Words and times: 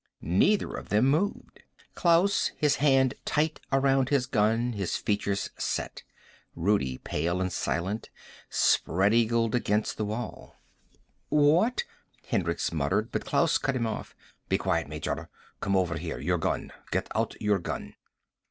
Neither 0.23 0.73
of 0.75 0.89
them 0.89 1.05
moved. 1.05 1.61
Klaus, 1.93 2.51
his 2.57 2.77
hand 2.77 3.13
tight 3.23 3.59
around 3.71 4.09
his 4.09 4.25
gun, 4.25 4.73
his 4.73 4.97
features 4.97 5.51
set. 5.59 6.01
Rudi, 6.55 6.97
pale 6.97 7.39
and 7.39 7.53
silent, 7.53 8.09
spread 8.49 9.13
eagled 9.13 9.53
against 9.53 9.97
the 9.97 10.05
wall. 10.05 10.55
"What" 11.29 11.83
Hendricks 12.29 12.73
muttered, 12.73 13.11
but 13.11 13.25
Klaus 13.27 13.59
cut 13.59 13.75
him 13.75 13.85
off. 13.85 14.15
"Be 14.49 14.57
quiet, 14.57 14.87
Major. 14.87 15.29
Come 15.59 15.75
over 15.75 15.95
here. 15.99 16.17
Your 16.17 16.39
gun. 16.39 16.71
Get 16.89 17.07
out 17.15 17.39
your 17.39 17.59
gun." 17.59 17.93